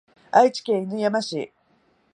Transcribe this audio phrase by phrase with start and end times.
[0.31, 1.53] 愛知県犬山市